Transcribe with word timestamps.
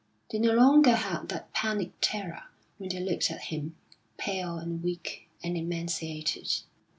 They 0.31 0.39
no 0.39 0.53
longer 0.53 0.95
had 0.95 1.29
that 1.29 1.53
panic 1.53 1.91
terror 2.01 2.45
when 2.79 2.89
they 2.89 2.99
looked 2.99 3.29
at 3.29 3.39
him, 3.39 3.75
pale 4.17 4.57
and 4.57 4.81
weak 4.81 5.29
and 5.43 5.55
emaciated. 5.55 6.51